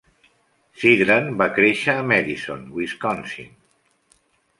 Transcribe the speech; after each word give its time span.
Sidran 0.83 1.27
va 1.41 1.47
créixer 1.57 1.95
a 1.97 2.05
Madison, 2.13 2.63
Wisconsin. 2.79 3.53